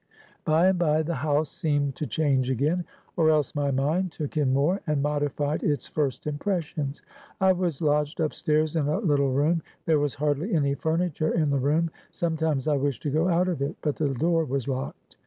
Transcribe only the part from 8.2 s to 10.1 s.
stairs in a little room; there